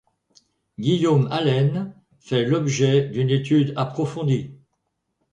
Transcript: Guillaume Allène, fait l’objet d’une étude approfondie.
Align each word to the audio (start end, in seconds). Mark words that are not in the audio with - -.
Guillaume 0.79 1.27
Allène, 1.31 1.93
fait 2.17 2.43
l’objet 2.43 3.01
d’une 3.09 3.29
étude 3.29 3.75
approfondie. 3.77 4.57